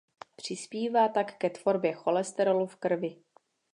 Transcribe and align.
Přispívá 0.35 1.07
tak 1.07 1.37
ke 1.37 1.49
tvorbě 1.49 1.93
cholesterolu 1.93 2.67
v 2.67 2.75
krvi. 2.75 3.15